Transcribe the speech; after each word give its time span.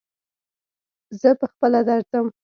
زه 1.21 1.29
په 1.39 1.45
خپله 1.51 1.79
درځم 1.87 2.25